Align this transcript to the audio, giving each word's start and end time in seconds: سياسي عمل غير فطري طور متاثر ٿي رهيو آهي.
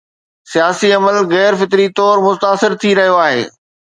سياسي 0.53 0.89
عمل 0.93 1.17
غير 1.33 1.53
فطري 1.61 1.87
طور 1.99 2.15
متاثر 2.27 2.71
ٿي 2.81 2.91
رهيو 2.97 3.15
آهي. 3.27 3.43